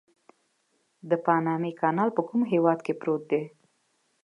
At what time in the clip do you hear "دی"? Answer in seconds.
3.31-3.43